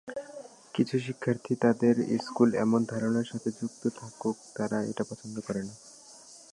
কিছু 0.73 0.95
শিক্ষার্থী 0.99 1.53
তাদের 1.55 1.95
স্কুল 2.19 2.49
এমন 2.55 2.81
ধারণার 2.85 3.25
সাথে 3.25 3.49
যুক্ত 3.51 3.83
থাকুক 3.95 4.35
তারা 4.55 4.77
এটা 4.83 5.03
পছন্দ 5.03 5.35
করে 5.39 5.61
না। 5.63 5.73